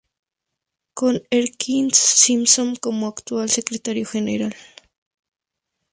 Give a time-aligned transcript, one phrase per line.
[0.95, 4.55] Con Erskine Simmons como actual Secretario General.